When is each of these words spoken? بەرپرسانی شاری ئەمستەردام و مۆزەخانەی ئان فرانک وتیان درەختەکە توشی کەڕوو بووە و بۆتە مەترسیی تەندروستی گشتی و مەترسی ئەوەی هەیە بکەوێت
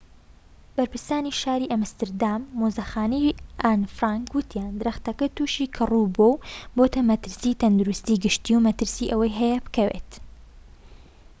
بەرپرسانی 0.75 1.33
شاری 1.41 1.71
ئەمستەردام 1.73 2.41
و 2.45 2.49
مۆزەخانەی 2.59 3.37
ئان 3.63 3.81
فرانک 3.95 4.27
وتیان 4.37 4.71
درەختەکە 4.81 5.27
توشی 5.37 5.71
کەڕوو 5.75 6.11
بووە 6.15 6.33
و 6.33 6.41
بۆتە 6.75 7.01
مەترسیی 7.09 7.59
تەندروستی 7.61 8.21
گشتی 8.25 8.55
و 8.55 8.63
مەترسی 8.67 9.11
ئەوەی 9.11 9.37
هەیە 9.39 9.57
بکەوێت 9.65 10.09